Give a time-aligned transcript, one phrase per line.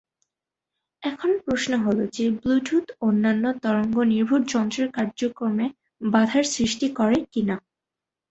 [1.03, 5.65] এখন প্রশ্ন হল যে ব্লুটুথ অন্যান্য তরঙ্গ নির্ভর যন্ত্রের কার্যক্রমে
[6.07, 7.55] বাধার সৃষ্টি করে কিনা?